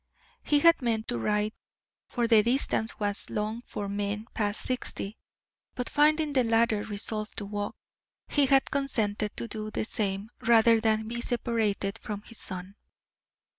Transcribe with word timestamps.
He 0.41 0.57
had 0.61 0.81
meant 0.81 1.07
to 1.09 1.19
ride, 1.19 1.53
for 2.07 2.27
the 2.27 2.41
distance 2.41 2.99
was 2.99 3.29
long 3.29 3.61
for 3.67 3.87
men 3.87 4.25
past 4.33 4.61
sixty; 4.63 5.19
but 5.75 5.89
finding 5.91 6.33
the 6.33 6.43
latter 6.43 6.81
resolved 6.81 7.37
to 7.37 7.45
walk, 7.45 7.75
he 8.27 8.47
had 8.47 8.71
consented 8.71 9.37
to 9.37 9.47
do 9.47 9.69
the 9.69 9.85
same 9.85 10.31
rather 10.41 10.81
than 10.81 11.07
be 11.07 11.21
separated 11.21 11.99
from 11.99 12.23
his 12.23 12.39
son. 12.39 12.77